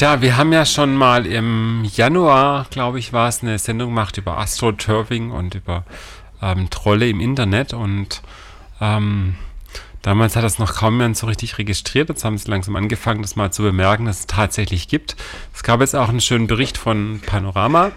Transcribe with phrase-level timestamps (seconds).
[0.00, 4.16] Tja, wir haben ja schon mal im Januar, glaube ich, war es, eine Sendung gemacht
[4.16, 5.84] über AstroTurfing und über
[6.40, 8.22] ähm, Trolle im Internet und
[8.80, 9.34] ähm,
[10.00, 12.08] damals hat das noch kaum jemand so richtig registriert.
[12.08, 15.16] Jetzt haben sie langsam angefangen, das mal zu bemerken, dass es tatsächlich gibt.
[15.52, 17.92] Es gab jetzt auch einen schönen Bericht von Panorama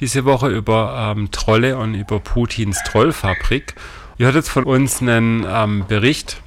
[0.00, 3.76] diese Woche über ähm, Trolle und über Putins Trollfabrik.
[4.18, 6.42] Ihr hört jetzt von uns einen ähm, Bericht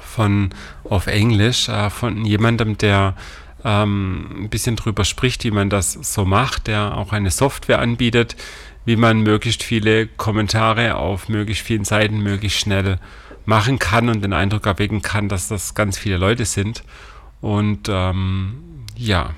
[0.00, 0.50] von
[0.84, 3.14] auf Englisch äh, von jemandem, der
[3.64, 8.36] ähm, ein bisschen drüber spricht, wie man das so macht, der auch eine Software anbietet,
[8.84, 12.98] wie man möglichst viele Kommentare auf möglichst vielen Seiten möglichst schnell
[13.44, 16.82] machen kann und den Eindruck erwecken kann, dass das ganz viele Leute sind.
[17.40, 19.30] Und ähm, ja,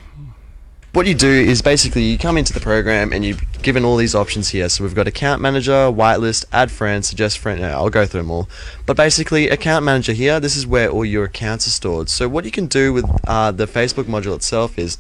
[0.95, 4.15] what you do is basically you come into the program and you're given all these
[4.15, 4.69] options here.
[4.69, 7.65] So we've got account manager, whitelist, add friend, suggest friend.
[7.65, 8.49] I'll go through them all.
[8.87, 12.09] But basically, account manager here, this is where all your accounts are stored.
[12.09, 14.99] So what you can do with uh, the Facebook module itself is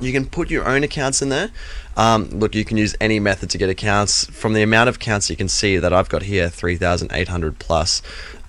[0.00, 1.50] you can put your own accounts in there.
[1.96, 4.24] Um, look, you can use any method to get accounts.
[4.26, 8.02] From the amount of accounts you can see that I've got here, 3,800 plus.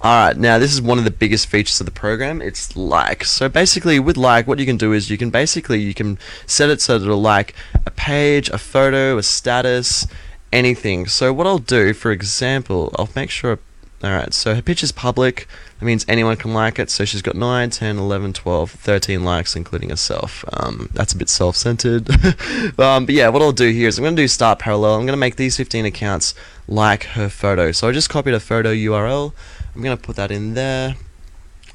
[0.04, 2.42] Alright, now this is one of the biggest features of the program.
[2.42, 3.24] It's like.
[3.24, 6.70] So basically with like what you can do is you can basically you can set
[6.70, 10.08] it so that it'll like a page, a photo, a status,
[10.52, 11.08] anything.
[11.08, 13.60] So what I'll do, for example, I'll make sure
[14.04, 15.48] Alright, so her picture's public.
[15.80, 16.90] That means anyone can like it.
[16.90, 20.46] So she's got 9, 10, 11, 12, 13 likes, including herself.
[20.54, 22.10] Um, that's a bit self centered.
[22.80, 24.94] um, but yeah, what I'll do here is I'm going to do start parallel.
[24.96, 26.34] I'm going to make these 15 accounts
[26.68, 27.74] like her photo.
[27.74, 29.34] So I just copied a photo URL.
[29.76, 30.96] I'm going to put that in there.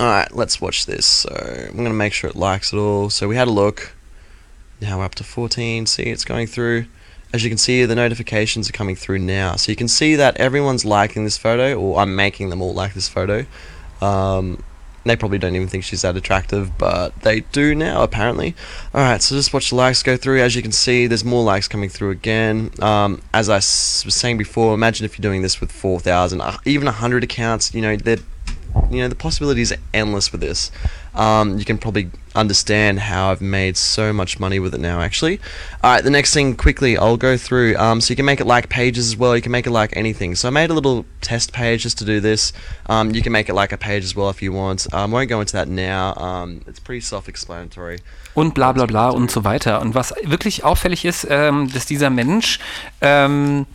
[0.00, 1.04] Alright, let's watch this.
[1.04, 3.10] So I'm going to make sure it likes it all.
[3.10, 3.94] So we had a look.
[4.80, 5.84] Now we're up to 14.
[5.84, 6.86] See, it's going through.
[7.34, 9.56] As you can see, the notifications are coming through now.
[9.56, 12.94] So you can see that everyone's liking this photo, or I'm making them all like
[12.94, 13.44] this photo.
[14.00, 14.62] Um,
[15.04, 18.54] they probably don't even think she's that attractive, but they do now, apparently.
[18.94, 20.40] Alright, so just watch the likes go through.
[20.40, 22.70] As you can see, there's more likes coming through again.
[22.80, 26.84] Um, as I was saying before, imagine if you're doing this with 4,000, uh, even
[26.84, 28.18] 100 accounts, you know, they're
[28.90, 30.70] you know the possibilities are endless with this.
[31.14, 35.00] Um, you can probably understand how I've made so much money with it now.
[35.00, 35.40] Actually,
[35.82, 36.04] all right.
[36.04, 37.76] The next thing, quickly, I'll go through.
[37.76, 39.34] Um, so you can make it like pages as well.
[39.34, 40.34] You can make it like anything.
[40.34, 42.52] So I made a little test page just to do this.
[42.86, 44.92] Um, you can make it like a page as well if you want.
[44.92, 46.14] Um, I won't go into that now.
[46.14, 48.00] Um, it's pretty self-explanatory.
[48.34, 49.80] Und bla bla bla und so weiter.
[49.80, 52.60] Und was wirklich auffällig ist, ähm, dass dieser Mensch
[53.00, 53.66] ähm,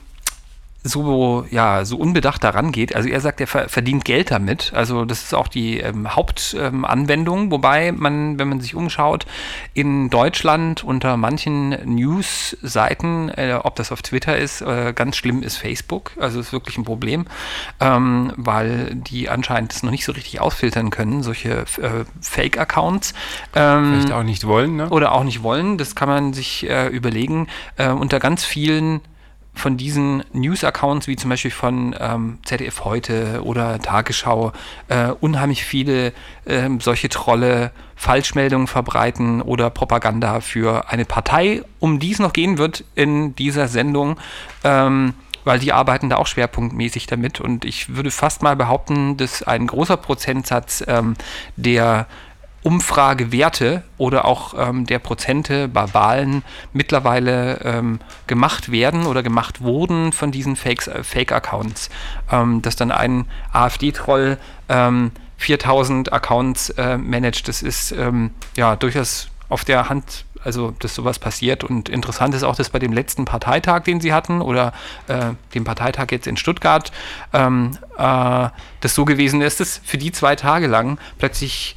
[0.85, 2.95] so, ja, so unbedacht daran geht.
[2.95, 4.71] Also er sagt, er verdient Geld damit.
[4.75, 9.25] Also das ist auch die ähm, Hauptanwendung, ähm, wobei man, wenn man sich umschaut,
[9.73, 15.57] in Deutschland unter manchen News-Seiten, äh, ob das auf Twitter ist, äh, ganz schlimm ist
[15.57, 16.11] Facebook.
[16.19, 17.25] Also ist wirklich ein Problem,
[17.79, 23.15] ähm, weil die anscheinend das noch nicht so richtig ausfiltern können, solche äh, Fake-Accounts.
[23.55, 24.89] Ähm, Vielleicht auch nicht wollen, ne?
[24.89, 25.79] Oder auch nicht wollen.
[25.79, 27.47] Das kann man sich äh, überlegen.
[27.77, 29.01] Äh, unter ganz vielen
[29.55, 34.51] von diesen News-Accounts, wie zum Beispiel von ähm, ZDF heute oder Tagesschau,
[34.89, 36.13] äh, unheimlich viele
[36.45, 42.57] äh, solche Trolle Falschmeldungen verbreiten oder Propaganda für eine Partei, um die es noch gehen
[42.57, 44.19] wird in dieser Sendung.
[44.63, 45.13] Ähm,
[45.45, 47.39] weil die arbeiten da auch schwerpunktmäßig damit.
[47.39, 51.13] Und ich würde fast mal behaupten, dass ein großer Prozentsatz ähm,
[51.55, 52.07] der
[52.65, 56.43] Umfragewerte oder auch ähm, der Prozente bei Wahlen
[56.73, 61.91] mittlerweile ähm, gemacht werden oder gemacht wurden von diesen äh, Fake-Accounts.
[62.31, 64.39] Ähm, dass dann ein AfD-Troll
[65.37, 70.95] 4000 ähm, Accounts äh, managt, das ist ähm, ja durchaus auf der Hand also dass
[70.95, 71.63] sowas passiert.
[71.63, 74.73] Und interessant ist auch, dass bei dem letzten Parteitag, den sie hatten, oder
[75.07, 76.91] äh, dem Parteitag jetzt in Stuttgart,
[77.33, 78.49] ähm, äh,
[78.79, 81.75] das so gewesen ist, dass für die zwei Tage lang plötzlich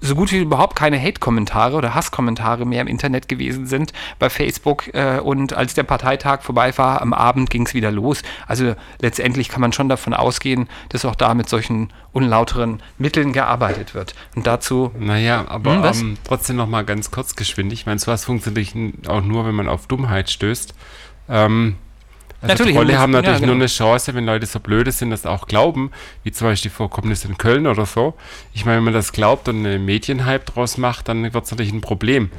[0.00, 4.92] so gut wie überhaupt keine Hate-Kommentare oder Hasskommentare mehr im Internet gewesen sind bei Facebook.
[4.94, 8.22] Äh, und als der Parteitag vorbei war, am Abend ging es wieder los.
[8.46, 13.94] Also letztendlich kann man schon davon ausgehen, dass auch da mit solchen unlauteren Mitteln gearbeitet
[13.94, 14.14] wird.
[14.34, 14.90] Und dazu.
[14.98, 17.72] Naja, aber hm, ähm, trotzdem noch mal ganz kurz geschwind.
[17.72, 20.74] Ich meine, sowas funktioniert auch nur, wenn man auf Dummheit stößt.
[21.28, 21.76] Ähm,
[22.42, 23.52] also natürlich, Trolle haben natürlich ja, genau.
[23.52, 25.90] nur eine Chance, wenn Leute so blöde sind, das auch glauben,
[26.24, 28.14] wie zum Beispiel die Vorkommnisse in Köln oder so.
[28.54, 31.72] Ich meine, wenn man das glaubt und einen Medienhype draus macht, dann wird es natürlich
[31.72, 32.30] ein Problem.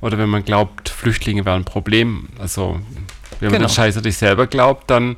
[0.00, 2.28] Oder wenn man glaubt, Flüchtlinge wären ein Problem.
[2.38, 2.80] Also,
[3.40, 3.52] wenn genau.
[3.52, 5.16] man den Scheiß natürlich selber glaubt, dann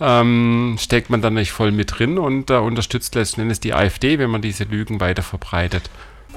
[0.00, 4.18] ähm, steckt man da nicht voll mit drin und äh, unterstützt letzten Endes die AfD,
[4.18, 5.90] wenn man diese Lügen weiter verbreitet.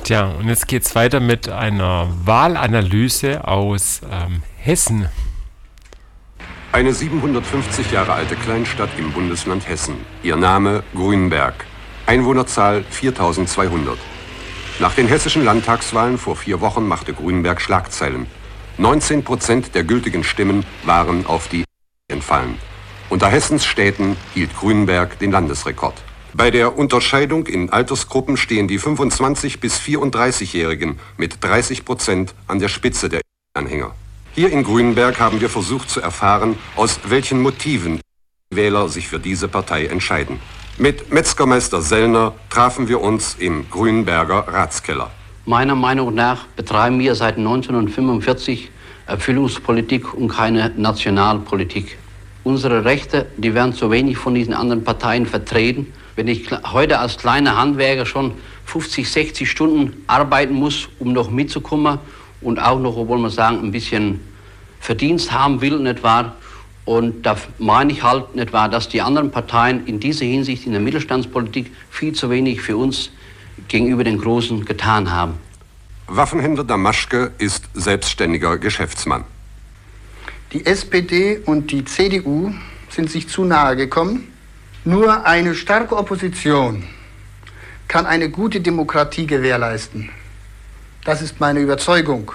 [0.04, 5.08] Tja, und jetzt geht es weiter mit einer Wahlanalyse aus ähm, Hessen.
[6.74, 9.94] Eine 750 Jahre alte Kleinstadt im Bundesland Hessen.
[10.24, 11.54] Ihr Name Grünberg.
[12.08, 13.96] Einwohnerzahl 4200.
[14.80, 18.26] Nach den hessischen Landtagswahlen vor vier Wochen machte Grünberg Schlagzeilen.
[18.80, 21.64] 19 Prozent der gültigen Stimmen waren auf die
[22.08, 22.58] entfallen.
[23.12, 26.02] Unter Hessens Städten hielt Grünberg den Landesrekord.
[26.34, 32.70] Bei der Unterscheidung in Altersgruppen stehen die 25 bis 34-Jährigen mit 30 Prozent an der
[32.70, 33.22] Spitze der
[33.54, 33.94] Anhänger.
[34.36, 38.02] Hier in Grünberg haben wir versucht zu erfahren, aus welchen Motiven
[38.50, 40.40] Wähler sich für diese Partei entscheiden.
[40.80, 45.12] Mit Metzgermeister Sellner trafen wir uns im Grünberger Ratskeller.
[45.46, 48.72] Meiner Meinung nach betreiben wir seit 1945
[49.06, 52.00] Erfüllungspolitik und keine Nationalpolitik.
[52.44, 55.94] Unsere Rechte, die werden zu wenig von diesen anderen Parteien vertreten.
[56.16, 58.34] Wenn ich heute als kleiner Handwerker schon
[58.66, 62.00] 50, 60 Stunden arbeiten muss, um noch mitzukommen
[62.44, 64.20] und auch noch, obwohl man sagen, ein bisschen
[64.80, 66.36] Verdienst haben will, nicht wahr?
[66.86, 70.74] Und da meine ich halt nicht wahr, dass die anderen Parteien in dieser Hinsicht in
[70.74, 73.10] der Mittelstandspolitik viel zu wenig für uns
[73.70, 75.36] gegenüber den Großen getan haben.
[76.08, 79.24] Waffenhändler Damaschke ist selbstständiger Geschäftsmann.
[80.52, 82.54] Die SPD und die CDU
[82.90, 84.28] sind sich zu nahe gekommen.
[84.84, 86.84] Nur eine starke Opposition
[87.88, 90.10] kann eine gute Demokratie gewährleisten.
[91.06, 92.32] Das ist meine Überzeugung.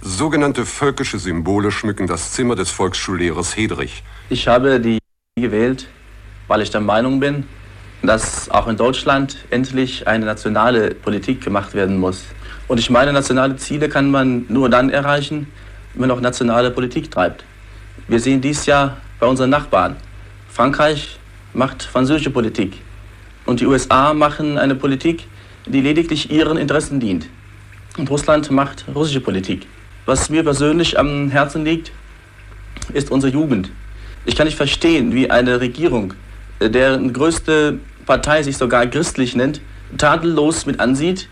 [0.00, 4.02] Sogenannte völkische Symbole schmücken das Zimmer des Volksschullehrers Hedrich.
[4.28, 4.98] Ich habe die
[5.38, 5.86] gewählt,
[6.48, 7.44] weil ich der Meinung bin,
[8.02, 12.24] dass auch in Deutschland endlich eine nationale Politik gemacht werden muss.
[12.66, 15.46] Und ich meine, nationale Ziele kann man nur dann erreichen,
[15.94, 17.44] wenn man auch nationale Politik treibt.
[18.08, 19.94] Wir sehen dies ja bei unseren Nachbarn.
[20.48, 21.20] Frankreich
[21.54, 22.82] macht französische Politik
[23.44, 25.28] und die USA machen eine Politik,
[25.66, 27.28] die lediglich ihren Interessen dient.
[27.96, 29.66] Und Russland macht russische Politik.
[30.04, 31.92] Was mir persönlich am Herzen liegt,
[32.92, 33.70] ist unsere Jugend.
[34.24, 36.14] Ich kann nicht verstehen, wie eine Regierung,
[36.60, 39.60] deren größte Partei sich sogar christlich nennt,
[39.98, 41.28] tadellos mit ansieht,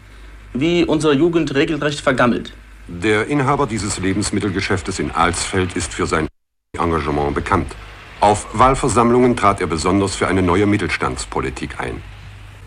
[0.54, 2.52] wie unsere Jugend regelrecht vergammelt.
[2.88, 6.28] Der Inhaber dieses Lebensmittelgeschäftes in Alsfeld ist für sein
[6.78, 7.74] Engagement bekannt.
[8.20, 12.02] Auf Wahlversammlungen trat er besonders für eine neue Mittelstandspolitik ein.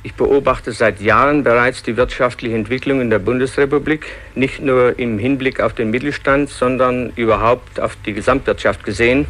[0.08, 4.06] Ich beobachte seit Jahren bereits die wirtschaftliche Entwicklung in der Bundesrepublik,
[4.36, 9.26] nicht nur im Hinblick auf den Mittelstand, sondern überhaupt auf die Gesamtwirtschaft gesehen.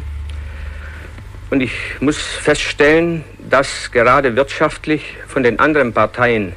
[1.50, 6.52] Und ich muss feststellen, dass gerade wirtschaftlich von den anderen Parteien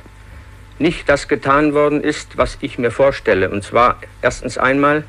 [0.77, 3.49] nicht das getan worden ist, was ich mir vorstelle.
[3.49, 5.03] Und zwar erstens einmal,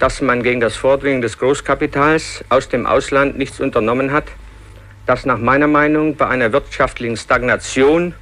[0.00, 4.24] dass man gegen das Vordringen des Großkapitals aus dem Ausland nichts unternommen hat,
[5.06, 8.12] dass nach meiner Meinung bei einer wirtschaftlichen Stagnation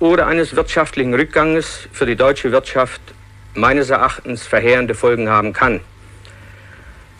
[0.00, 3.00] oder eines wirtschaftlichen Rückganges für die deutsche Wirtschaft
[3.54, 5.80] meines Erachtens verheerende Folgen haben kann.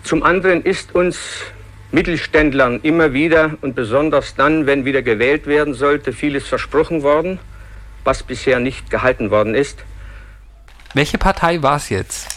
[0.03, 1.19] Zum anderen ist uns
[1.93, 7.39] Mittelständlern immer wieder und besonders dann, wenn wieder gewählt werden sollte, vieles versprochen worden,
[8.05, 9.85] was bisher nicht gehalten worden ist.
[10.95, 12.29] Welche Partei war es jetzt?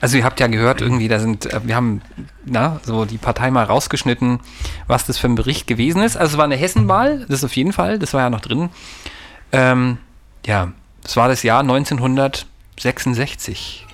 [0.00, 2.00] Also ihr habt ja gehört, irgendwie, da sind, äh, wir haben
[2.46, 4.40] na, so die Partei mal rausgeschnitten,
[4.86, 6.16] was das für ein Bericht gewesen ist.
[6.16, 8.70] Also es war eine Hessenwahl, das auf jeden Fall, das war ja noch drin.
[9.52, 9.98] Ähm,
[10.46, 10.72] ja,
[11.04, 13.86] es war das Jahr 1966.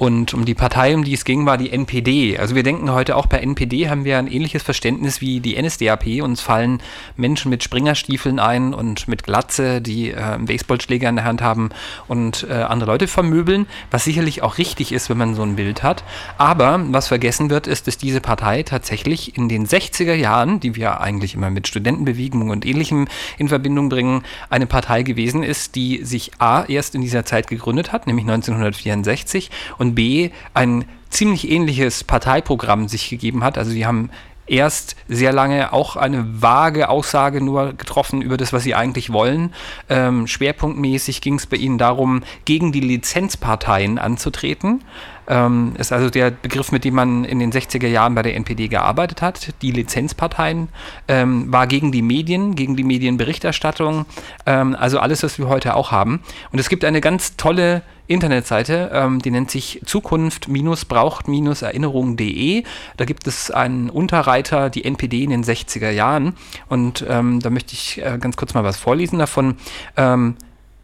[0.00, 2.38] Und um die Partei, um die es ging, war die NPD.
[2.38, 6.22] Also wir denken heute auch bei NPD haben wir ein ähnliches Verständnis wie die NSDAP.
[6.22, 6.80] Uns fallen
[7.16, 11.68] Menschen mit Springerstiefeln ein und mit Glatze, die äh, einen Baseballschläger in der Hand haben
[12.08, 15.82] und äh, andere Leute vermöbeln, was sicherlich auch richtig ist, wenn man so ein Bild
[15.82, 16.02] hat.
[16.38, 21.02] Aber was vergessen wird, ist, dass diese Partei tatsächlich in den 60er Jahren, die wir
[21.02, 26.30] eigentlich immer mit Studentenbewegungen und ähnlichem in Verbindung bringen, eine Partei gewesen ist, die sich
[26.38, 32.88] A erst in dieser Zeit gegründet hat, nämlich 1964 und B ein ziemlich ähnliches Parteiprogramm
[32.88, 33.58] sich gegeben hat.
[33.58, 34.10] Also sie haben
[34.50, 39.54] erst sehr lange auch eine vage Aussage nur getroffen über das, was sie eigentlich wollen.
[39.88, 44.82] Ähm, schwerpunktmäßig ging es bei ihnen darum, gegen die Lizenzparteien anzutreten.
[45.30, 48.66] Ähm, ist also der Begriff, mit dem man in den 60er Jahren bei der NPD
[48.66, 49.54] gearbeitet hat.
[49.62, 50.70] Die Lizenzparteien
[51.06, 54.06] ähm, war gegen die Medien, gegen die Medienberichterstattung,
[54.44, 56.20] ähm, also alles, was wir heute auch haben.
[56.50, 62.64] Und es gibt eine ganz tolle Internetseite, ähm, die nennt sich Zukunft-braucht-erinnerung.de.
[62.96, 66.34] Da gibt es einen Unterreiter, die NPD in den 60er Jahren.
[66.68, 69.58] Und ähm, da möchte ich äh, ganz kurz mal was vorlesen davon.
[69.96, 70.34] Ähm,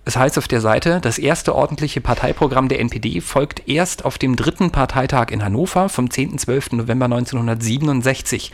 [0.07, 4.37] es heißt auf der Seite, das erste ordentliche Parteiprogramm der NPD folgt erst auf dem
[4.37, 6.77] dritten Parteitag in Hannover vom 10.12.
[6.77, 8.53] November 1967.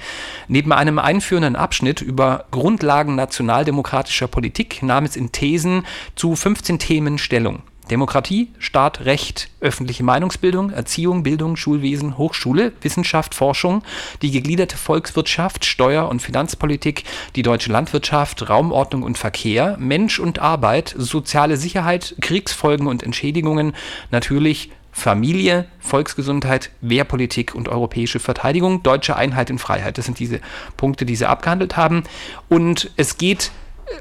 [0.49, 5.85] Neben einem einführenden Abschnitt über Grundlagen nationaldemokratischer Politik nahm es in Thesen
[6.16, 7.62] zu 15 Themen Stellung.
[7.91, 13.83] Demokratie, Staat, Recht, öffentliche Meinungsbildung, Erziehung, Bildung, Schulwesen, Hochschule, Wissenschaft, Forschung,
[14.23, 17.05] die gegliederte Volkswirtschaft, Steuer- und Finanzpolitik,
[17.37, 23.75] die deutsche Landwirtschaft, Raumordnung und Verkehr, Mensch und Arbeit, soziale Sicherheit, Kriegsfolgen und Entschädigungen,
[24.11, 29.97] natürlich Familie, Volksgesundheit, Wehrpolitik und europäische Verteidigung, deutsche Einheit und Freiheit.
[29.97, 30.41] Das sind diese
[30.77, 32.05] Punkte, die sie abgehandelt haben.
[32.51, 33.51] Und es geht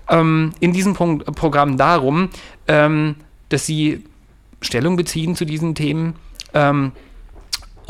[0.10, 2.30] ähm, in diesem Punkt, Programm darum,
[2.68, 3.16] ähm,
[3.53, 4.03] dass sie
[4.62, 6.15] Stellung beziehen zu diesen Themen.
[6.53, 6.91] Ähm,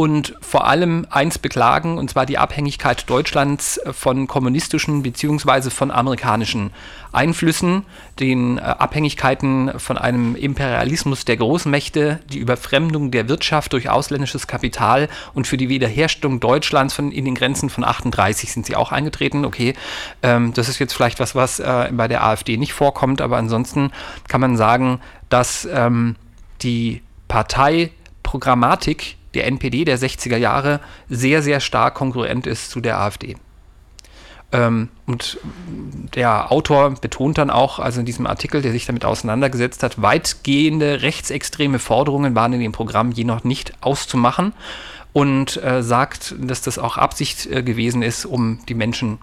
[0.01, 5.69] und vor allem eins beklagen, und zwar die Abhängigkeit Deutschlands von kommunistischen bzw.
[5.69, 6.71] von amerikanischen
[7.11, 7.83] Einflüssen,
[8.19, 15.07] den äh, Abhängigkeiten von einem Imperialismus der Großmächte, die Überfremdung der Wirtschaft durch ausländisches Kapital
[15.35, 19.45] und für die Wiederherstellung Deutschlands von, in den Grenzen von 38 sind sie auch eingetreten.
[19.45, 19.75] Okay,
[20.23, 23.91] ähm, das ist jetzt vielleicht was, was äh, bei der AfD nicht vorkommt, aber ansonsten
[24.27, 26.15] kann man sagen, dass ähm,
[26.63, 33.35] die Parteiprogrammatik der NPD der 60er Jahre sehr, sehr stark konkurrent ist zu der AfD.
[34.51, 35.37] Ähm, und
[36.15, 41.01] der Autor betont dann auch, also in diesem Artikel, der sich damit auseinandergesetzt hat, weitgehende
[41.01, 44.53] rechtsextreme Forderungen waren in dem Programm je noch nicht auszumachen
[45.13, 49.19] und äh, sagt, dass das auch Absicht äh, gewesen ist, um die Menschen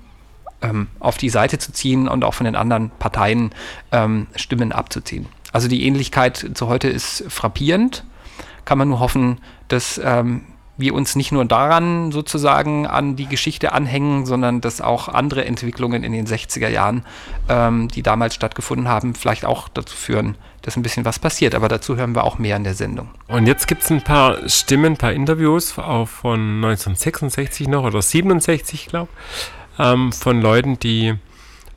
[0.62, 3.52] ähm, auf die Seite zu ziehen und auch von den anderen Parteien
[3.92, 5.26] ähm, Stimmen abzuziehen.
[5.52, 8.04] Also die Ähnlichkeit zu heute ist frappierend
[8.68, 10.42] kann man nur hoffen, dass ähm,
[10.76, 16.04] wir uns nicht nur daran sozusagen an die Geschichte anhängen, sondern dass auch andere Entwicklungen
[16.04, 17.02] in den 60er Jahren,
[17.48, 21.54] ähm, die damals stattgefunden haben, vielleicht auch dazu führen, dass ein bisschen was passiert.
[21.54, 23.08] Aber dazu hören wir auch mehr in der Sendung.
[23.26, 28.02] Und jetzt gibt es ein paar Stimmen, ein paar Interviews auch von 1966 noch oder
[28.02, 31.14] 67, glaube ich, ähm, von Leuten, die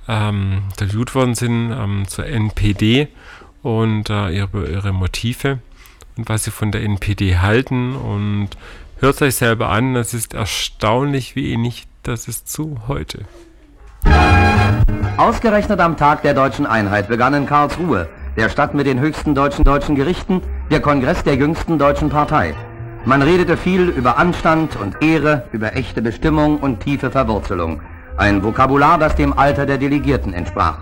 [0.09, 3.07] ähm, interviewt worden sind ähm, zur NPD
[3.63, 5.59] und äh, ihre, ihre Motive
[6.27, 8.49] was sie von der NPD halten und
[8.99, 13.25] hört euch selber an, es ist erstaunlich, wie ähnlich das ist zu heute.
[15.17, 19.63] Ausgerechnet am Tag der deutschen Einheit begann in Karlsruhe, der Stadt mit den höchsten deutschen
[19.63, 22.55] deutschen Gerichten, der Kongress der jüngsten deutschen Partei.
[23.05, 27.81] Man redete viel über Anstand und Ehre, über echte Bestimmung und tiefe Verwurzelung.
[28.15, 30.79] Ein Vokabular, das dem Alter der Delegierten entsprach.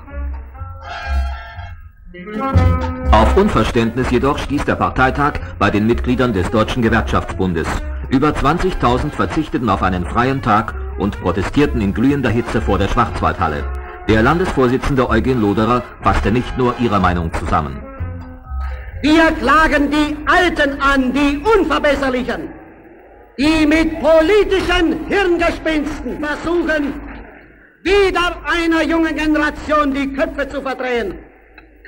[3.12, 7.68] Auf Unverständnis jedoch stieß der Parteitag bei den Mitgliedern des Deutschen Gewerkschaftsbundes.
[8.10, 13.64] Über 20.000 verzichteten auf einen freien Tag und protestierten in glühender Hitze vor der Schwarzwaldhalle.
[14.08, 17.80] Der Landesvorsitzende Eugen Loderer fasste nicht nur ihre Meinung zusammen.
[19.02, 22.50] Wir klagen die Alten an, die Unverbesserlichen,
[23.40, 26.94] die mit politischen Hirngespinsten versuchen,
[27.82, 31.16] wieder einer jungen Generation die Köpfe zu verdrehen.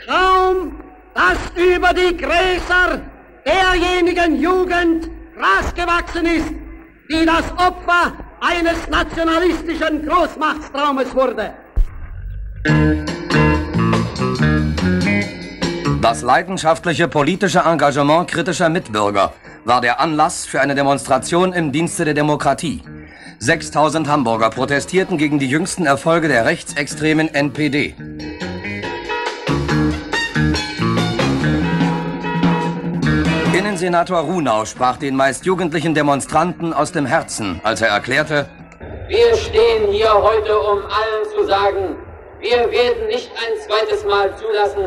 [0.07, 0.81] Kaum,
[1.13, 3.01] dass über die Gräser
[3.45, 6.53] derjenigen Jugend Gras gewachsen ist,
[7.09, 11.53] die das Opfer eines nationalistischen Großmachtstraumes wurde.
[16.01, 19.33] Das leidenschaftliche politische Engagement kritischer Mitbürger
[19.65, 22.81] war der Anlass für eine Demonstration im Dienste der Demokratie.
[23.39, 27.95] 6000 Hamburger protestierten gegen die jüngsten Erfolge der rechtsextremen NPD.
[33.81, 38.45] Innensenator Runau sprach den meist jugendlichen Demonstranten aus dem Herzen, als er erklärte,
[39.07, 41.95] Wir stehen hier heute, um allen zu sagen,
[42.39, 44.85] wir werden nicht ein zweites Mal zulassen,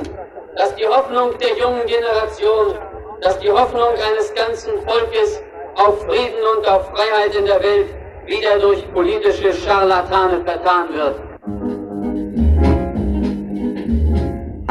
[0.56, 2.78] dass die Hoffnung der jungen Generation,
[3.20, 5.42] dass die Hoffnung eines ganzen Volkes
[5.74, 7.92] auf Frieden und auf Freiheit in der Welt
[8.26, 11.83] wieder durch politische Scharlatane vertan wird.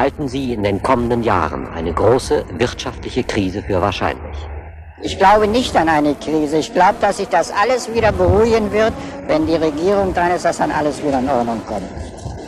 [0.04, 4.38] Halten Sie in den kommenden Jahren eine große wirtschaftliche Krise für wahrscheinlich?
[5.02, 6.58] Ich glaube nicht an eine Krise.
[6.58, 8.92] Ich glaube, dass sich das alles wieder beruhigen wird,
[9.28, 11.88] wenn die Regierung dran ist, dass dann alles wieder in Ordnung kommt.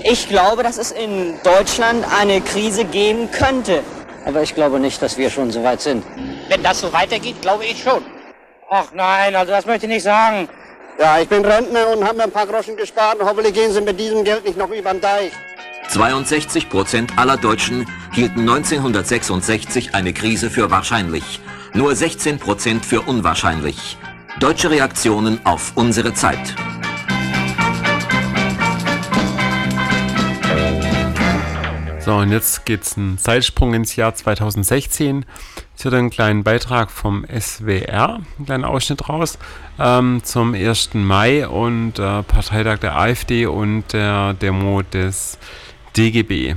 [0.04, 3.84] Ich glaube, dass es in Deutschland eine Krise geben könnte.
[4.26, 6.04] Aber ich glaube nicht, dass wir schon so weit sind.
[6.50, 8.04] Wenn das so weitergeht, glaube ich schon.
[8.70, 10.50] Ach nein, also das möchte ich nicht sagen.
[11.00, 13.80] Ja, ich bin Rentner und habe mir ein paar Groschen gespart und hoffentlich gehen sie
[13.80, 15.32] mit diesem Geld nicht noch über den Deich.
[15.90, 21.40] 62 Prozent aller Deutschen hielten 1966 eine Krise für wahrscheinlich,
[21.74, 23.98] nur 16 Prozent für unwahrscheinlich.
[24.40, 26.56] Deutsche Reaktionen auf unsere Zeit.
[32.06, 35.26] So, und jetzt geht's einen Zeitsprung ins Jahr 2016.
[35.76, 39.40] Es wird einen kleinen Beitrag vom SWR, einen kleinen Ausschnitt raus,
[39.80, 40.92] ähm, zum 1.
[40.94, 45.40] Mai und äh, Parteitag der AfD und der Demo des
[45.98, 46.56] DGB.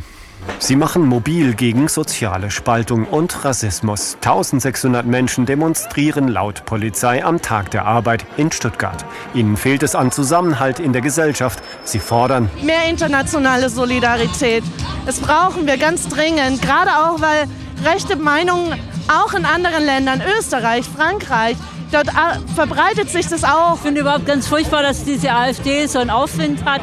[0.58, 4.14] Sie machen mobil gegen soziale Spaltung und Rassismus.
[4.16, 9.04] 1600 Menschen demonstrieren laut Polizei am Tag der Arbeit in Stuttgart.
[9.34, 11.62] Ihnen fehlt es an Zusammenhalt in der Gesellschaft.
[11.84, 14.64] Sie fordern mehr internationale Solidarität.
[15.06, 17.46] Das brauchen wir ganz dringend, gerade auch weil
[17.84, 18.74] rechte Meinungen
[19.06, 21.56] auch in anderen Ländern, Österreich, Frankreich,
[21.92, 22.08] dort
[22.54, 23.76] verbreitet sich das auch.
[23.76, 26.80] Ich finde überhaupt ganz furchtbar, dass diese AfD so einen Aufwind hat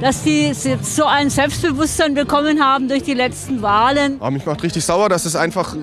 [0.00, 4.16] dass die so ein Selbstbewusstsein bekommen haben durch die letzten Wahlen.
[4.20, 5.74] Aber mich macht richtig sauer, dass es einfach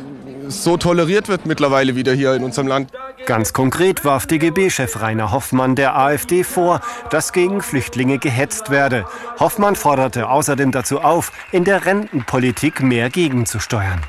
[0.47, 2.91] so toleriert wird mittlerweile wieder hier in unserem Land.
[3.25, 9.05] Ganz konkret warf DGB-Chef Rainer Hoffmann der AfD vor, dass gegen Flüchtlinge gehetzt werde.
[9.39, 14.01] Hoffmann forderte außerdem dazu auf, in der Rentenpolitik mehr gegenzusteuern.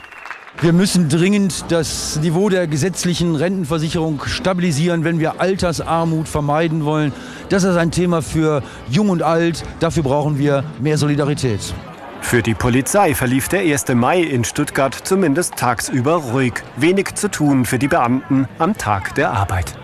[0.60, 7.12] Wir müssen dringend das Niveau der gesetzlichen Rentenversicherung stabilisieren, wenn wir Altersarmut vermeiden wollen.
[7.48, 9.64] Das ist ein Thema für Jung und Alt.
[9.80, 11.74] Dafür brauchen wir mehr Solidarität.
[12.20, 13.88] Für die Polizei verlief der 1.
[13.94, 16.54] Mai in Stuttgart zumindest tagsüber ruhig.
[16.76, 19.74] Wenig zu tun für die Beamten am Tag der Arbeit.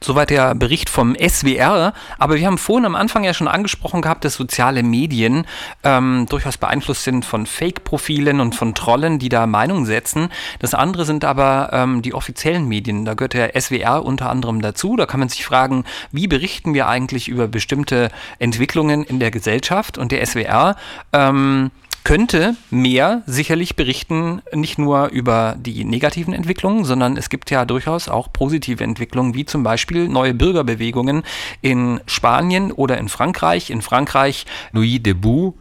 [0.00, 1.92] Soweit der Bericht vom SWR.
[2.18, 5.46] Aber wir haben vorhin am Anfang ja schon angesprochen gehabt, dass soziale Medien
[5.82, 10.30] ähm, durchaus beeinflusst sind von Fake-Profilen und von Trollen, die da Meinungen setzen.
[10.60, 13.04] Das andere sind aber ähm, die offiziellen Medien.
[13.04, 14.96] Da gehört der SWR unter anderem dazu.
[14.96, 19.98] Da kann man sich fragen, wie berichten wir eigentlich über bestimmte Entwicklungen in der Gesellschaft?
[19.98, 20.76] Und der SWR
[21.12, 21.70] ähm,
[22.08, 28.08] könnte mehr sicherlich berichten, nicht nur über die negativen Entwicklungen, sondern es gibt ja durchaus
[28.08, 31.22] auch positive Entwicklungen, wie zum Beispiel neue Bürgerbewegungen
[31.60, 33.68] in Spanien oder in Frankreich.
[33.68, 35.52] In Frankreich Nuit debout.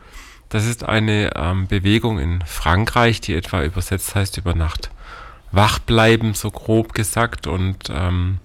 [0.48, 4.89] Das ist eine ähm, Bewegung in Frankreich, die etwa übersetzt heißt über Nacht
[5.51, 7.48] wach bleiben, so grob gesagt.
[7.48, 8.38] Und ähm,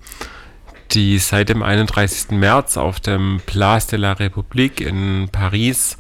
[0.91, 2.33] die seit dem 31.
[2.33, 5.99] März auf dem Place de la République in Paris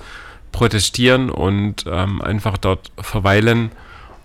[0.53, 3.73] protestieren und ähm, einfach dort verweilen,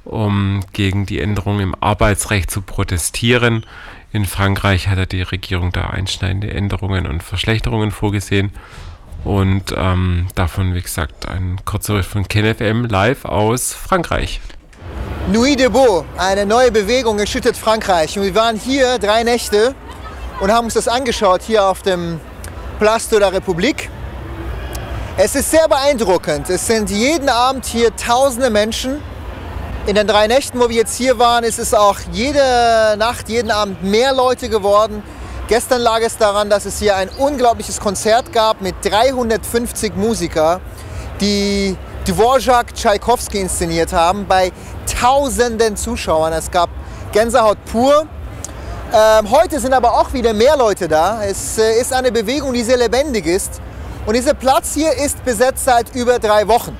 [0.06, 3.66] um gegen die Änderungen im Arbeitsrecht zu protestieren.
[4.14, 8.52] In Frankreich hat die Regierung da einschneidende Änderungen und Verschlechterungen vorgesehen.
[9.24, 14.40] Und ähm, davon, wie gesagt, ein kurzer Bericht von KenFM live aus Frankreich.
[15.34, 18.18] Nuit debout, eine neue Bewegung erschüttert Frankreich.
[18.18, 19.76] Und wir waren hier drei Nächte
[20.40, 22.22] und haben uns das angeschaut hier auf dem
[22.80, 23.90] Place de la République.
[25.20, 26.48] Es ist sehr beeindruckend.
[26.48, 29.02] Es sind jeden Abend hier tausende Menschen.
[29.88, 32.40] In den drei Nächten, wo wir jetzt hier waren, ist es auch jede
[33.00, 35.02] Nacht, jeden Abend mehr Leute geworden.
[35.48, 40.62] Gestern lag es daran, dass es hier ein unglaubliches Konzert gab mit 350 Musikern,
[41.20, 41.76] die
[42.06, 44.52] Dvorak Tchaikovsky inszeniert haben, bei
[45.02, 46.32] tausenden Zuschauern.
[46.32, 46.70] Es gab
[47.12, 48.06] Gänsehaut pur.
[48.94, 51.24] Ähm, heute sind aber auch wieder mehr Leute da.
[51.24, 53.62] Es äh, ist eine Bewegung, die sehr lebendig ist.
[54.08, 56.78] Und dieser Platz hier ist besetzt seit über drei Wochen.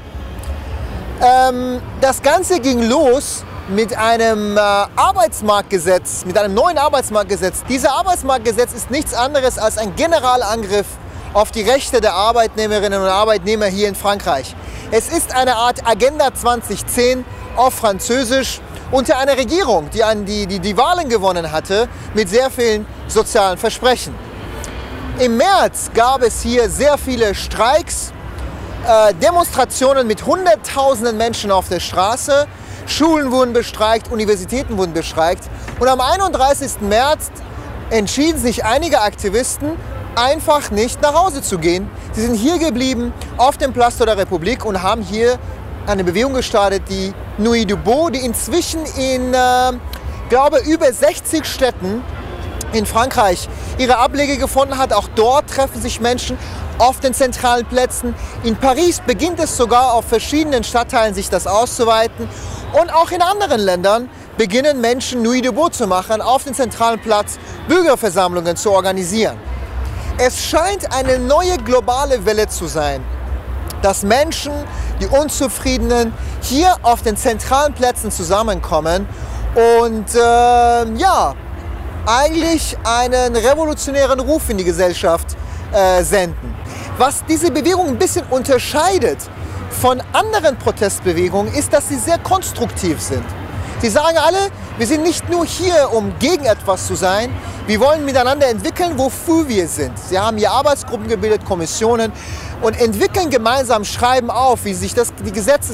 [1.22, 7.66] Ähm, das Ganze ging los mit einem äh, Arbeitsmarktgesetz, mit einem neuen Arbeitsmarktgesetz.
[7.68, 10.86] Dieser Arbeitsmarktgesetz ist nichts anderes als ein Generalangriff
[11.34, 14.56] auf die Rechte der Arbeitnehmerinnen und Arbeitnehmer hier in Frankreich.
[14.92, 17.26] Es ist eine Art Agenda 2010
[17.58, 22.50] auf Französisch unter einer Regierung, die, an die, die die Wahlen gewonnen hatte, mit sehr
[22.50, 24.16] vielen sozialen Versprechen.
[25.20, 28.14] Im März gab es hier sehr viele Streiks,
[28.88, 32.46] äh, Demonstrationen mit Hunderttausenden Menschen auf der Straße.
[32.86, 35.46] Schulen wurden bestreikt, Universitäten wurden bestreikt.
[35.80, 36.82] Und am 31.
[36.82, 37.32] März
[37.90, 39.72] entschieden sich einige Aktivisten,
[40.16, 41.90] einfach nicht nach Hause zu gehen.
[42.14, 45.40] Sie sind hier geblieben auf dem Place de la République und haben hier
[45.88, 49.72] eine Bewegung gestartet, die Nuit du Beau, die inzwischen in, äh,
[50.30, 52.04] glaube über 60 Städten
[52.74, 54.94] in Frankreich ihre Ableger gefunden hat.
[54.94, 56.38] Auch dort treffen sich Menschen
[56.78, 58.16] auf den zentralen Plätzen.
[58.44, 62.30] In Paris beginnt es sogar auf verschiedenen Stadtteilen sich das auszuweiten.
[62.80, 67.00] Und auch in anderen Ländern beginnen Menschen Nuit de Beau zu machen, auf den zentralen
[67.00, 69.38] Platz Bürgerversammlungen zu organisieren.
[70.20, 73.04] Es scheint eine neue globale Welle zu sein,
[73.82, 74.52] dass Menschen,
[75.00, 79.08] die Unzufriedenen, hier auf den zentralen Plätzen zusammenkommen
[79.56, 80.20] und äh,
[80.98, 81.36] ja,
[82.08, 85.36] eigentlich einen revolutionären Ruf in die Gesellschaft
[85.74, 86.56] äh, senden.
[86.98, 89.18] Was diese Bewegung ein bisschen unterscheidet
[89.82, 93.26] von anderen Protestbewegungen, ist, dass sie sehr konstruktiv sind.
[93.82, 97.30] Sie sagen alle, wir sind nicht nur hier, um gegen etwas zu sein,
[97.68, 100.00] wir wollen miteinander entwickeln, wofür wir sind.
[100.00, 102.12] Sie haben hier Arbeitsgruppen gebildet, Kommissionen
[102.62, 105.74] und entwickeln gemeinsam, schreiben auf, wie sich das, die Gesetze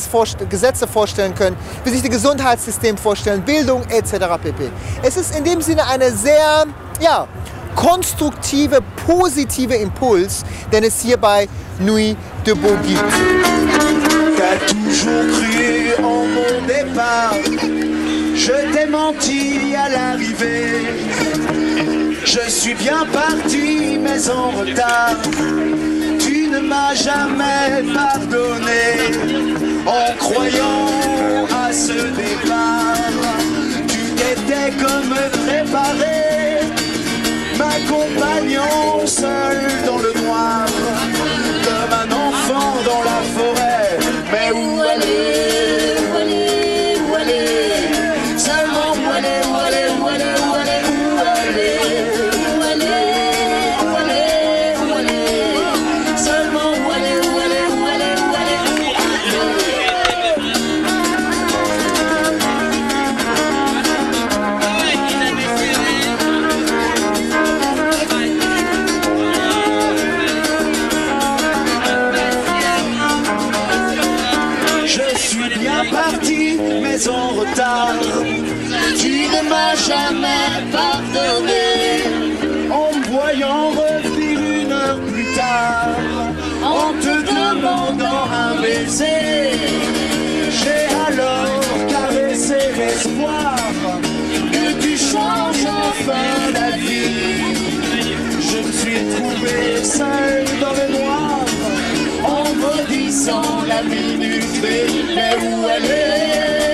[0.87, 4.25] vorstellen können, wie sich das Gesundheitssystem vorstellen, Bildung etc.
[4.41, 4.69] pp.
[5.01, 6.65] Es ist in dem Sinne eine sehr
[6.99, 7.27] ja,
[7.75, 11.47] konstruktive, positive Impuls, den es hier bei
[11.79, 13.03] Nuit de Beau gibt.
[18.35, 20.85] Je t'ai menti à l'arrivée.
[22.25, 25.92] Je suis bien parti, mais en retard.
[26.65, 28.83] M'as jamais pardonné
[29.85, 32.95] en croyant à ce départ.
[33.87, 35.13] Tu t'étais comme
[35.45, 36.61] préparé,
[37.57, 40.65] m'accompagnant seul dans le noir,
[41.65, 43.99] comme un enfant dans la forêt.
[44.31, 45.62] Mais où aller,
[77.07, 77.95] en retard.
[78.97, 81.69] Tu ne m'as jamais pardonné
[82.71, 85.89] en me voyant revenir une heure plus tard.
[86.63, 89.51] En te demandant un baiser,
[90.59, 93.55] j'ai alors caressé l'espoir
[94.51, 97.53] que tu changes enfin la vie.
[98.39, 101.39] Je me suis trouvé seul dans le noir
[102.23, 104.23] en maudissant la minute
[105.15, 106.13] mais où aller,
[106.61, 106.72] où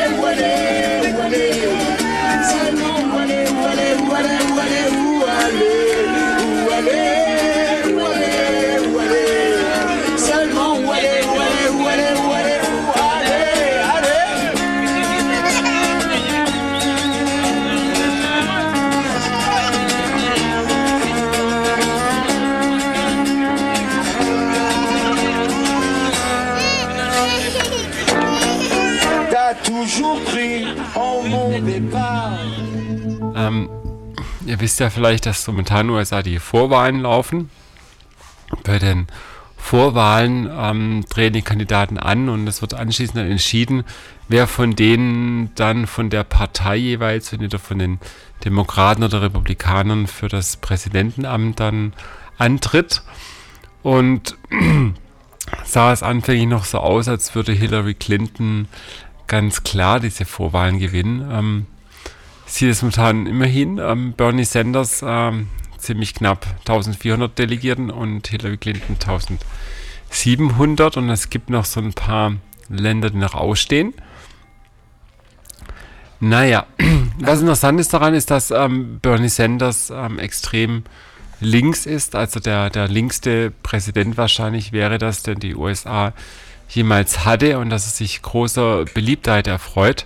[5.50, 5.89] Hallelujah.
[34.80, 37.50] Ja vielleicht, dass momentan USA die Vorwahlen laufen.
[38.64, 39.08] Bei den
[39.58, 43.84] Vorwahlen ähm, drehen die Kandidaten an und es wird anschließend dann entschieden,
[44.28, 48.00] wer von denen dann von der Partei jeweils, entweder von den
[48.46, 51.94] Demokraten oder Republikanern für das Präsidentenamt dann
[52.38, 53.04] antritt.
[53.84, 54.38] Und
[55.66, 58.68] sah es anfänglich noch so aus, als würde Hillary Clinton
[59.28, 61.30] ganz klar diese Vorwahlen gewinnen.
[61.32, 61.66] Ähm,
[62.50, 63.78] sieht es momentan immerhin.
[63.78, 71.50] Ähm, Bernie Sanders ähm, ziemlich knapp 1400 Delegierten und Hillary Clinton 1700 und es gibt
[71.50, 72.34] noch so ein paar
[72.70, 73.94] Länder, die noch ausstehen.
[76.20, 76.66] Naja,
[77.20, 80.84] was interessant ist daran, ist, dass ähm, Bernie Sanders ähm, extrem
[81.40, 86.12] links ist, also der, der linkste Präsident wahrscheinlich wäre das, den die USA
[86.68, 90.06] jemals hatte und dass er sich großer Beliebtheit erfreut.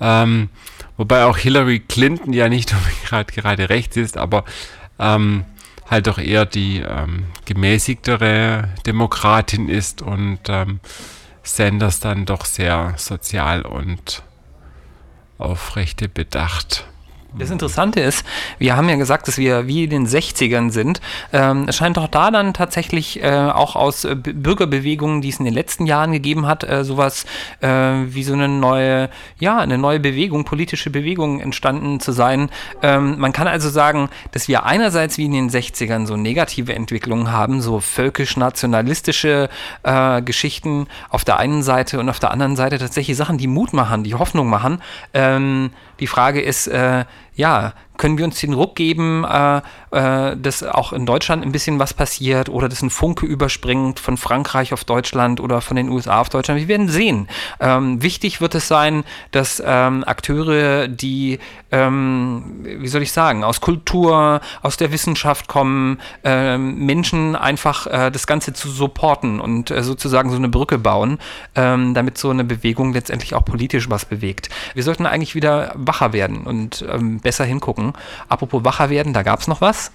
[0.00, 0.50] Ähm,
[0.98, 2.74] wobei auch Hillary Clinton ja nicht
[3.06, 4.44] gerade gerade rechts ist, aber
[4.98, 5.46] ähm,
[5.88, 10.80] halt doch eher die ähm, gemäßigtere Demokratin ist und ähm,
[11.42, 14.22] Sanders dann doch sehr sozial und
[15.38, 16.86] auf Rechte bedacht.
[17.36, 18.24] Das Interessante ist,
[18.58, 21.02] wir haben ja gesagt, dass wir wie in den 60ern sind.
[21.30, 25.44] Ähm, es scheint doch da dann tatsächlich äh, auch aus äh, Bürgerbewegungen, die es in
[25.44, 27.26] den letzten Jahren gegeben hat, äh, sowas
[27.60, 32.48] äh, wie so eine neue, ja, eine neue Bewegung, politische Bewegung entstanden zu sein.
[32.82, 37.30] Ähm, man kann also sagen, dass wir einerseits wie in den 60ern so negative Entwicklungen
[37.30, 39.50] haben, so völkisch-nationalistische
[39.82, 43.74] äh, Geschichten auf der einen Seite und auf der anderen Seite tatsächlich Sachen, die Mut
[43.74, 44.80] machen, die Hoffnung machen.
[45.12, 47.04] Ähm, die Frage ist, äh,
[47.38, 51.78] ja, können wir uns den Ruck geben, äh, äh, dass auch in Deutschland ein bisschen
[51.78, 56.20] was passiert oder dass ein Funke überspringt von Frankreich auf Deutschland oder von den USA
[56.20, 56.60] auf Deutschland?
[56.60, 57.28] Wir werden sehen.
[57.60, 61.40] Ähm, wichtig wird es sein, dass ähm, Akteure, die,
[61.72, 68.10] ähm, wie soll ich sagen, aus Kultur, aus der Wissenschaft kommen, ähm, Menschen einfach äh,
[68.10, 71.18] das Ganze zu supporten und äh, sozusagen so eine Brücke bauen,
[71.56, 74.50] ähm, damit so eine Bewegung letztendlich auch politisch was bewegt.
[74.74, 77.92] Wir sollten eigentlich wieder wacher werden und ähm, besser hingucken.
[78.30, 79.92] Apropos wacher werden, da gab es noch was.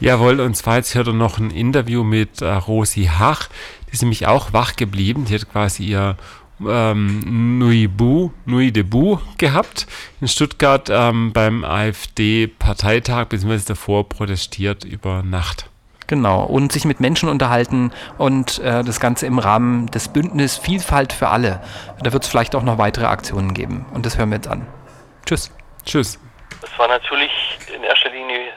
[0.00, 3.50] Jawohl, und zwar jetzt hört er noch ein Interview mit äh, Rosi Hach.
[3.86, 5.26] Die ist nämlich auch wach geblieben.
[5.26, 6.16] Die hat quasi ihr
[6.66, 9.86] ähm, Nui Bu, Nui Debut gehabt
[10.22, 15.68] in Stuttgart ähm, beim AfD-Parteitag, beziehungsweise davor protestiert über Nacht.
[16.06, 21.12] Genau, und sich mit Menschen unterhalten und äh, das Ganze im Rahmen des Bündnis Vielfalt
[21.12, 21.60] für alle.
[22.02, 23.84] Da wird es vielleicht auch noch weitere Aktionen geben.
[23.92, 24.66] Und das hören wir jetzt an.
[25.26, 25.50] Tschüss.
[25.84, 26.18] Tschüss.
[26.62, 27.32] Es waren natürlich
[27.74, 28.52] in erster Linie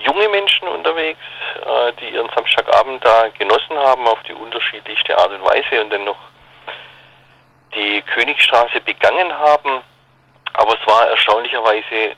[0.00, 1.20] junge Menschen unterwegs,
[1.64, 6.04] äh, die ihren Samstagabend da genossen haben auf die unterschiedlichste Art und Weise und dann
[6.04, 6.18] noch
[7.74, 9.82] die Königstraße begangen haben.
[10.54, 12.16] Aber es war erstaunlicherweise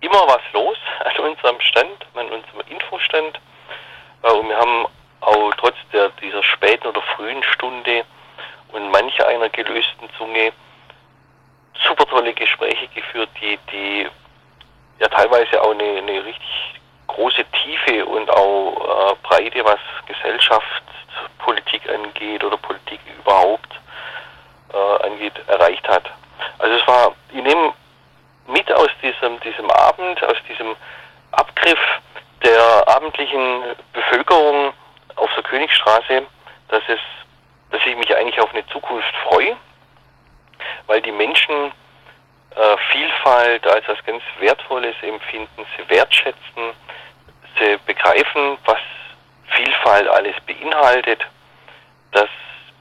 [0.00, 3.40] immer was los an unserem Stand, an unserem Infostand.
[4.22, 4.86] Äh, und wir haben
[5.20, 8.04] auch trotz der, dieser späten oder frühen Stunde
[8.72, 10.52] und manch einer gelösten Zunge
[11.86, 14.08] super tolle Gespräche geführt, die, die
[14.98, 20.82] ja teilweise auch eine, eine richtig große Tiefe und auch äh, Breite, was Gesellschaft,
[21.38, 23.72] Politik angeht oder Politik überhaupt
[24.72, 26.10] äh, angeht, erreicht hat.
[26.58, 27.72] Also es war, ich nehme
[28.48, 30.76] mit aus diesem, diesem Abend, aus diesem
[31.32, 31.78] Abgriff
[32.42, 34.72] der abendlichen Bevölkerung
[35.16, 36.22] auf der Königstraße,
[36.68, 37.00] dass es,
[37.70, 39.56] dass ich mich eigentlich auf eine Zukunft freue,
[40.86, 41.72] weil die Menschen
[42.56, 46.72] äh, Vielfalt als etwas ganz Wertvolles empfinden, sie wertschätzen,
[47.58, 48.80] sie begreifen, was
[49.50, 51.24] Vielfalt alles beinhaltet,
[52.12, 52.28] dass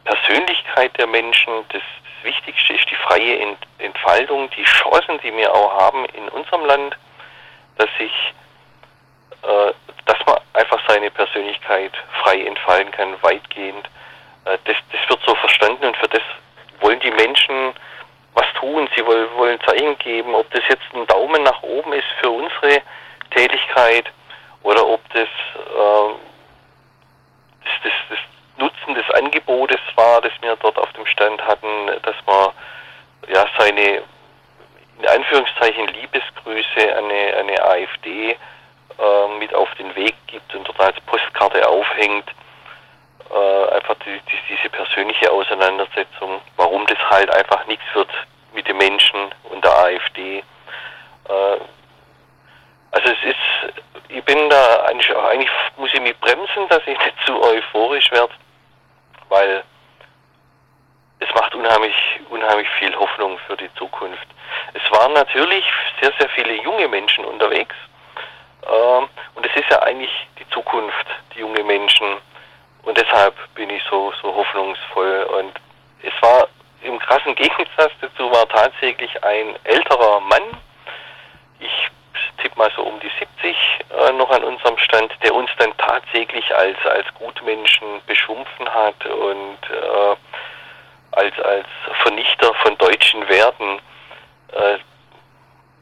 [0.04, 1.82] Persönlichkeit der Menschen, das,
[2.26, 6.98] Wichtigste ist die freie Ent Entfaltung, die Chancen, die wir auch haben in unserem Land,
[7.78, 8.34] dass sich,
[9.44, 9.74] äh,
[10.06, 13.88] dass man einfach seine Persönlichkeit frei entfalten kann, weitgehend.
[14.46, 16.22] Äh, das, das wird so verstanden und für das
[16.80, 17.74] wollen die Menschen
[18.36, 18.88] was tun.
[18.96, 22.82] Sie wollen, wollen Zeichen geben, ob das jetzt ein Daumen nach oben ist für unsere
[23.32, 24.06] Tätigkeit
[24.64, 26.14] oder ob das, äh,
[27.64, 28.20] das, das, das
[28.58, 32.52] Nutzen des Angebotes war, das wir dort auf dem Stand hatten, dass man
[33.28, 34.04] ja seine
[35.00, 40.80] in Anführungszeichen Liebesgrüße an eine, eine AfD äh, mit auf den Weg gibt und dort
[40.80, 42.30] als Postkarte aufhängt.
[43.30, 48.10] Äh, einfach die, die, diese persönliche Auseinandersetzung, warum das halt einfach nichts wird
[48.54, 50.40] mit den Menschen und der AfD.
[50.40, 50.44] Äh,
[52.92, 53.74] also es ist,
[54.10, 58.34] ich bin da eigentlich, eigentlich muss ich mich bremsen, dass ich nicht zu euphorisch werde,
[59.30, 59.64] weil
[61.20, 61.96] es macht unheimlich,
[62.30, 64.28] unheimlich viel Hoffnung für die Zukunft.
[64.74, 65.66] Es waren natürlich
[66.02, 67.76] sehr, sehr viele junge Menschen unterwegs.
[68.68, 72.18] Ähm, und es ist ja eigentlich die Zukunft, die junge Menschen.
[72.86, 75.24] Und deshalb bin ich so, so hoffnungsvoll.
[75.24, 75.54] Und
[76.02, 76.48] es war
[76.82, 80.44] im krassen Gegensatz dazu war tatsächlich ein älterer Mann,
[81.60, 81.90] ich
[82.42, 83.56] tippe mal so um die 70
[83.90, 89.58] äh, noch an unserem Stand, der uns dann tatsächlich als, als Gutmenschen beschumpfen hat und
[89.72, 90.16] äh,
[91.12, 91.68] als, als
[92.04, 93.80] Vernichter von deutschen Werten.
[94.52, 94.78] Äh,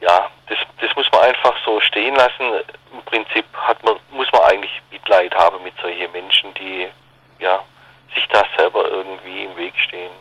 [0.04, 2.60] ja, das, das muss man einfach so stehen lassen.
[2.92, 6.88] Im Prinzip hat man, muss man eigentlich Mitleid haben mit solchen Menschen, die
[7.38, 7.62] ja,
[8.14, 10.12] sich da selber irgendwie im Weg stehen.